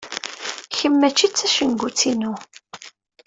[0.75, 2.33] Kemm mačči d tacengut-inu.